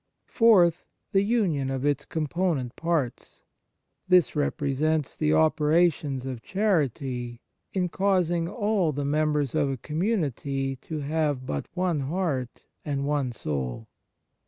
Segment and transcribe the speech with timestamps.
[0.25, 3.43] Fourth, the union of its component parts.
[4.07, 7.39] This represents the opera tions of chanty,
[7.71, 13.31] in causing all the members of a community to have but one heart and one
[13.31, 13.89] soul.